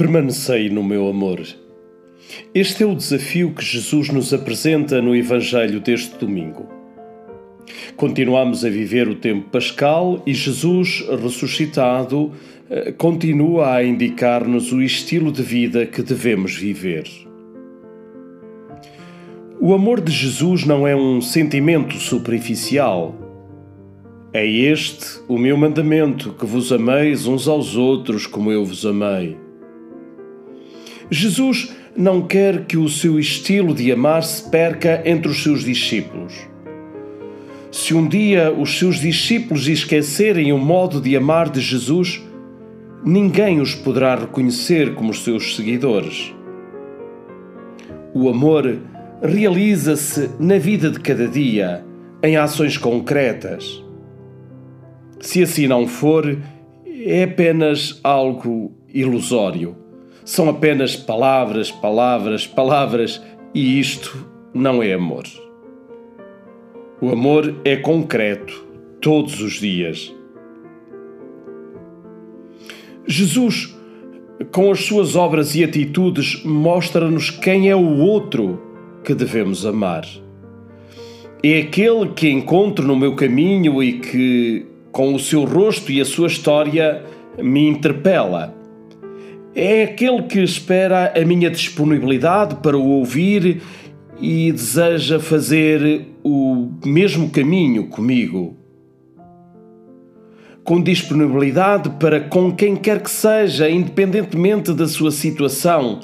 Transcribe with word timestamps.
Permanecei 0.00 0.70
no 0.70 0.82
meu 0.82 1.08
amor. 1.08 1.42
Este 2.54 2.84
é 2.84 2.86
o 2.86 2.94
desafio 2.94 3.52
que 3.52 3.62
Jesus 3.62 4.08
nos 4.08 4.32
apresenta 4.32 5.02
no 5.02 5.14
Evangelho 5.14 5.78
deste 5.78 6.16
domingo. 6.16 6.66
Continuamos 7.96 8.64
a 8.64 8.70
viver 8.70 9.08
o 9.08 9.16
tempo 9.16 9.50
pascal 9.50 10.22
e 10.26 10.32
Jesus, 10.32 11.04
ressuscitado, 11.22 12.32
eh, 12.70 12.92
continua 12.92 13.74
a 13.74 13.84
indicar-nos 13.84 14.72
o 14.72 14.80
estilo 14.80 15.30
de 15.30 15.42
vida 15.42 15.84
que 15.84 16.02
devemos 16.02 16.56
viver. 16.56 17.04
O 19.60 19.74
amor 19.74 20.00
de 20.00 20.12
Jesus 20.12 20.64
não 20.64 20.88
é 20.88 20.96
um 20.96 21.20
sentimento 21.20 21.96
superficial. 21.96 23.14
É 24.32 24.46
este 24.46 25.20
o 25.28 25.36
meu 25.36 25.58
mandamento: 25.58 26.32
que 26.40 26.46
vos 26.46 26.72
ameis 26.72 27.26
uns 27.26 27.46
aos 27.46 27.76
outros 27.76 28.26
como 28.26 28.50
eu 28.50 28.64
vos 28.64 28.86
amei. 28.86 29.49
Jesus 31.10 31.74
não 31.96 32.22
quer 32.22 32.66
que 32.66 32.76
o 32.76 32.88
seu 32.88 33.18
estilo 33.18 33.74
de 33.74 33.90
amar 33.90 34.22
se 34.22 34.48
perca 34.48 35.02
entre 35.04 35.28
os 35.28 35.42
seus 35.42 35.64
discípulos. 35.64 36.32
Se 37.72 37.94
um 37.94 38.06
dia 38.06 38.52
os 38.52 38.78
seus 38.78 39.00
discípulos 39.00 39.66
esquecerem 39.66 40.52
o 40.52 40.58
modo 40.58 41.00
de 41.00 41.16
amar 41.16 41.50
de 41.50 41.60
Jesus, 41.60 42.22
ninguém 43.04 43.60
os 43.60 43.74
poderá 43.74 44.14
reconhecer 44.14 44.94
como 44.94 45.12
seus 45.12 45.56
seguidores. 45.56 46.32
O 48.14 48.28
amor 48.28 48.78
realiza-se 49.20 50.30
na 50.38 50.58
vida 50.58 50.90
de 50.90 51.00
cada 51.00 51.26
dia, 51.26 51.84
em 52.22 52.36
ações 52.36 52.78
concretas. 52.78 53.84
Se 55.20 55.42
assim 55.42 55.66
não 55.66 55.88
for, 55.88 56.38
é 56.86 57.24
apenas 57.24 57.98
algo 58.04 58.72
ilusório 58.92 59.79
são 60.30 60.48
apenas 60.48 60.94
palavras, 60.94 61.72
palavras, 61.72 62.46
palavras, 62.46 63.20
e 63.52 63.80
isto 63.80 64.28
não 64.54 64.80
é 64.80 64.92
amor. 64.92 65.24
O 67.00 67.10
amor 67.10 67.52
é 67.64 67.74
concreto, 67.74 68.64
todos 69.00 69.40
os 69.40 69.54
dias. 69.54 70.14
Jesus, 73.08 73.76
com 74.52 74.70
as 74.70 74.84
suas 74.84 75.16
obras 75.16 75.56
e 75.56 75.64
atitudes, 75.64 76.44
mostra-nos 76.44 77.30
quem 77.30 77.68
é 77.68 77.74
o 77.74 77.98
outro 77.98 78.62
que 79.02 79.14
devemos 79.14 79.66
amar. 79.66 80.06
É 81.42 81.58
aquele 81.58 82.10
que 82.14 82.30
encontro 82.30 82.86
no 82.86 82.94
meu 82.94 83.16
caminho 83.16 83.82
e 83.82 83.94
que, 83.94 84.64
com 84.92 85.12
o 85.12 85.18
seu 85.18 85.42
rosto 85.42 85.90
e 85.90 86.00
a 86.00 86.04
sua 86.04 86.28
história, 86.28 87.04
me 87.36 87.66
interpela 87.66 88.59
é 89.54 89.82
aquele 89.82 90.22
que 90.22 90.40
espera 90.42 91.12
a 91.16 91.24
minha 91.24 91.50
disponibilidade 91.50 92.56
para 92.56 92.78
o 92.78 92.88
ouvir 92.88 93.62
e 94.20 94.52
deseja 94.52 95.18
fazer 95.18 96.06
o 96.22 96.68
mesmo 96.84 97.30
caminho 97.30 97.88
comigo. 97.88 98.56
Com 100.62 100.80
disponibilidade 100.80 101.90
para 101.98 102.20
com 102.20 102.52
quem 102.52 102.76
quer 102.76 103.02
que 103.02 103.10
seja, 103.10 103.68
independentemente 103.68 104.72
da 104.72 104.86
sua 104.86 105.10
situação, 105.10 106.00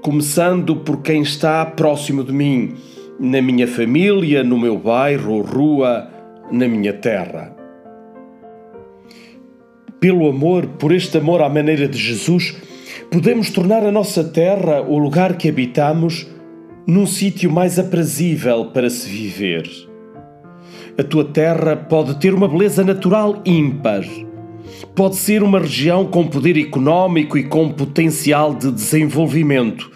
começando 0.00 0.76
por 0.76 1.02
quem 1.02 1.22
está 1.22 1.64
próximo 1.64 2.24
de 2.24 2.32
mim, 2.32 2.74
na 3.20 3.40
minha 3.40 3.68
família, 3.68 4.42
no 4.42 4.58
meu 4.58 4.76
bairro 4.76 5.40
rua, 5.42 6.10
na 6.50 6.66
minha 6.66 6.92
terra. 6.92 7.54
Pelo 10.00 10.28
amor, 10.28 10.66
por 10.66 10.90
este 10.90 11.18
amor 11.18 11.42
à 11.42 11.48
maneira 11.48 11.86
de 11.86 11.96
Jesus, 11.96 12.56
podemos 13.10 13.50
tornar 13.50 13.84
a 13.84 13.92
nossa 13.92 14.24
terra, 14.24 14.82
o 14.82 14.98
lugar 14.98 15.36
que 15.36 15.48
habitamos, 15.48 16.26
num 16.86 17.06
sítio 17.06 17.50
mais 17.50 17.78
aprazível 17.78 18.66
para 18.66 18.90
se 18.90 19.08
viver. 19.08 19.68
A 20.98 21.02
tua 21.02 21.24
terra 21.24 21.76
pode 21.76 22.18
ter 22.20 22.34
uma 22.34 22.48
beleza 22.48 22.84
natural 22.84 23.40
ímpar. 23.46 24.04
Pode 24.94 25.16
ser 25.16 25.42
uma 25.42 25.60
região 25.60 26.04
com 26.04 26.26
poder 26.26 26.58
económico 26.58 27.38
e 27.38 27.44
com 27.44 27.70
potencial 27.70 28.54
de 28.54 28.70
desenvolvimento, 28.70 29.90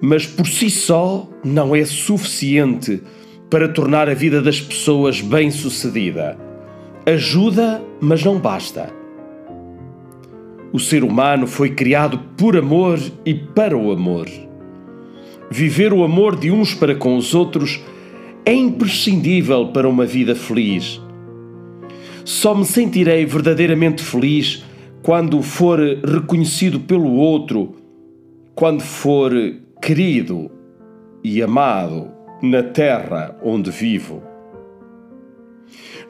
mas 0.00 0.26
por 0.26 0.46
si 0.46 0.68
só 0.68 1.28
não 1.42 1.74
é 1.74 1.84
suficiente 1.84 3.02
para 3.48 3.68
tornar 3.68 4.08
a 4.08 4.14
vida 4.14 4.42
das 4.42 4.60
pessoas 4.60 5.20
bem-sucedida. 5.20 6.36
Ajuda, 7.06 7.82
mas 8.00 8.24
não 8.24 8.38
basta. 8.38 9.03
O 10.74 10.80
ser 10.80 11.04
humano 11.04 11.46
foi 11.46 11.70
criado 11.70 12.18
por 12.36 12.56
amor 12.56 12.98
e 13.24 13.32
para 13.32 13.78
o 13.78 13.92
amor. 13.92 14.28
Viver 15.48 15.92
o 15.92 16.02
amor 16.02 16.34
de 16.34 16.50
uns 16.50 16.74
para 16.74 16.96
com 16.96 17.16
os 17.16 17.32
outros 17.32 17.80
é 18.44 18.52
imprescindível 18.52 19.68
para 19.68 19.88
uma 19.88 20.04
vida 20.04 20.34
feliz. 20.34 21.00
Só 22.24 22.56
me 22.56 22.64
sentirei 22.64 23.24
verdadeiramente 23.24 24.02
feliz 24.02 24.64
quando 25.00 25.40
for 25.42 25.78
reconhecido 25.78 26.80
pelo 26.80 27.12
outro, 27.12 27.76
quando 28.52 28.82
for 28.82 29.32
querido 29.80 30.50
e 31.22 31.40
amado 31.40 32.08
na 32.42 32.64
terra 32.64 33.38
onde 33.44 33.70
vivo. 33.70 34.24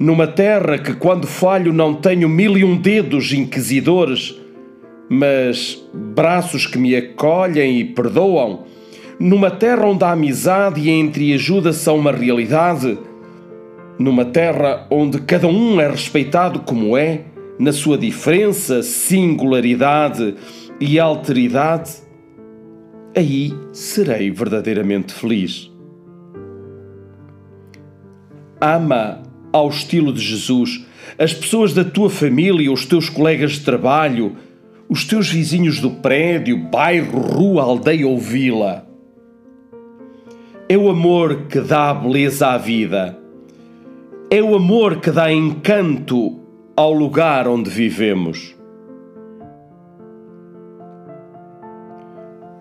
Numa 0.00 0.26
terra 0.26 0.78
que, 0.78 0.94
quando 0.94 1.26
falho, 1.26 1.70
não 1.70 1.92
tenho 1.92 2.30
mil 2.30 2.56
e 2.56 2.64
um 2.64 2.78
dedos 2.78 3.30
inquisidores 3.30 4.42
mas 5.14 5.80
braços 5.92 6.66
que 6.66 6.76
me 6.76 6.96
acolhem 6.96 7.78
e 7.78 7.84
perdoam, 7.84 8.64
numa 9.18 9.50
terra 9.50 9.86
onde 9.86 10.04
a 10.04 10.10
amizade 10.10 10.80
e 10.80 10.90
a 10.90 10.92
entreajuda 10.92 11.72
são 11.72 11.96
uma 11.96 12.10
realidade, 12.10 12.98
numa 13.96 14.24
terra 14.24 14.86
onde 14.90 15.20
cada 15.20 15.46
um 15.46 15.80
é 15.80 15.88
respeitado 15.88 16.60
como 16.60 16.96
é, 16.96 17.26
na 17.58 17.72
sua 17.72 17.96
diferença, 17.96 18.82
singularidade 18.82 20.34
e 20.80 20.98
alteridade, 20.98 21.92
aí 23.16 23.54
serei 23.72 24.32
verdadeiramente 24.32 25.14
feliz. 25.14 25.70
Ama 28.60 29.22
ao 29.52 29.68
estilo 29.68 30.12
de 30.12 30.20
Jesus 30.20 30.84
as 31.16 31.32
pessoas 31.32 31.72
da 31.72 31.84
tua 31.84 32.10
família, 32.10 32.72
os 32.72 32.84
teus 32.84 33.08
colegas 33.08 33.52
de 33.52 33.60
trabalho, 33.60 34.34
os 34.88 35.04
teus 35.04 35.30
vizinhos 35.30 35.80
do 35.80 35.90
prédio, 35.90 36.56
bairro, 36.56 37.18
rua, 37.18 37.62
aldeia 37.62 38.06
ou 38.06 38.18
vila. 38.18 38.86
É 40.68 40.76
o 40.76 40.88
amor 40.88 41.46
que 41.46 41.60
dá 41.60 41.92
beleza 41.92 42.48
à 42.48 42.58
vida. 42.58 43.18
É 44.30 44.42
o 44.42 44.54
amor 44.54 45.00
que 45.00 45.10
dá 45.10 45.32
encanto 45.32 46.40
ao 46.76 46.92
lugar 46.92 47.46
onde 47.46 47.70
vivemos. 47.70 48.56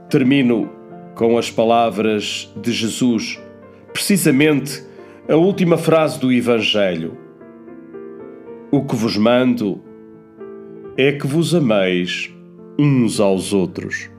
Termino 0.10 0.70
com 1.16 1.38
as 1.38 1.50
palavras 1.50 2.52
de 2.56 2.72
Jesus, 2.72 3.40
precisamente 3.92 4.84
a 5.28 5.36
última 5.36 5.78
frase 5.78 6.20
do 6.20 6.32
Evangelho. 6.32 7.18
O 8.72 8.84
que 8.84 8.96
vos 8.96 9.18
mando 9.18 9.82
é 10.98 11.12
que 11.12 11.26
vos 11.26 11.56
ameis 11.56 12.32
uns 12.78 13.20
aos 13.20 13.52
outros. 13.52 14.10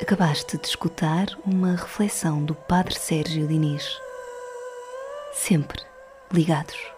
Acabaste 0.00 0.56
de 0.56 0.66
escutar 0.66 1.26
uma 1.44 1.72
reflexão 1.72 2.42
do 2.42 2.54
Padre 2.54 2.94
Sérgio 2.94 3.46
Diniz. 3.46 3.86
Sempre 5.34 5.82
ligados. 6.32 6.97